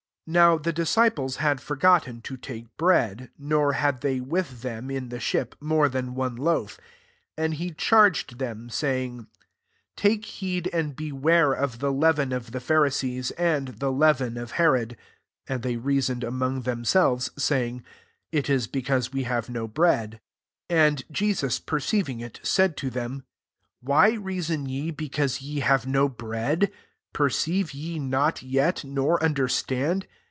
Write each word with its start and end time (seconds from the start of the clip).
I 0.27 0.31
14 0.33 0.33
NOW 0.33 0.57
the 0.59 0.71
diaci/ilea 0.71 1.35
had 1.37 1.59
forgotten 1.59 2.21
to 2.21 2.37
take 2.37 2.77
bread; 2.77 3.31
no^ 3.37 3.73
had 3.73 3.99
they 3.99 4.21
with 4.21 4.61
them, 4.61 4.89
in 4.89 5.09
the 5.09 5.19
ship, 5.19 5.55
more 5.59 5.89
than 5.89 6.15
one 6.15 6.37
loaf. 6.37 6.75
15 7.35 7.35
And 7.37 7.53
he 7.55 7.71
charged 7.71 8.39
them 8.39 8.69
saying, 8.69 9.27
*' 9.61 9.95
Take 9.97 10.23
heed 10.23 10.69
and 10.71 10.95
beware 10.95 11.51
of 11.51 11.79
the 11.79 11.91
leavei^ 11.91 12.33
of 12.33 12.53
the 12.53 12.61
Pharisees, 12.61 13.31
and 13.31 13.69
the 13.79 13.91
lea 13.91 14.13
ven 14.13 14.37
of 14.37 14.51
Herod." 14.51 14.91
16 15.49 15.53
And 15.53 15.63
they 15.63 15.75
rea 15.75 15.99
soned 15.99 16.23
among 16.23 16.61
themselves, 16.61 17.31
say 17.37 17.67
ing, 17.67 17.83
''// 18.27 18.31
is 18.31 18.67
because 18.67 19.11
we 19.11 19.23
have 19.23 19.49
no 19.49 19.67
bread." 19.67 20.21
17 20.69 20.87
And 20.87 21.03
Jesus 21.11 21.59
perceiving 21.59 22.21
it, 22.21 22.39
said 22.41 22.77
to 22.77 22.89
them, 22.89 23.19
•* 23.19 23.23
Why 23.81 24.11
reason 24.11 24.65
je 24.67 24.91
because 24.91 25.41
ye 25.41 25.59
have 25.59 25.85
no 25.85 26.07
bread? 26.07 26.71
per 27.13 27.29
ceive 27.29 27.73
ye 27.73 27.99
not 27.99 28.41
yet, 28.41 28.85
nor 28.85 29.21
understand? 29.21 30.07